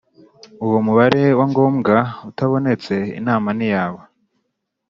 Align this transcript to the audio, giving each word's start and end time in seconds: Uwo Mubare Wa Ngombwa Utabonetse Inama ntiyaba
Uwo 0.65 0.77
Mubare 0.85 1.23
Wa 1.39 1.45
Ngombwa 1.51 1.97
Utabonetse 2.29 2.95
Inama 3.19 3.49
ntiyaba 3.57 4.01